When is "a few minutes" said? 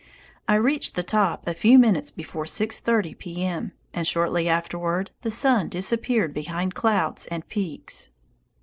1.47-2.09